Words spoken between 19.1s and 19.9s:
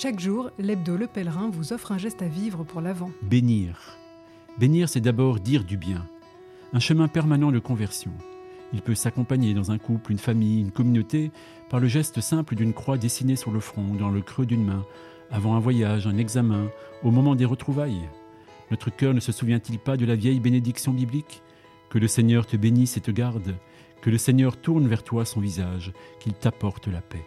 ne se souvient-il